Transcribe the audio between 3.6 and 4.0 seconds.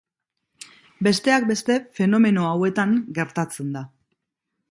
da.